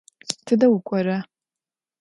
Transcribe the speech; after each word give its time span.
Тыдэ 0.45 0.67
укӏора? 0.75 1.19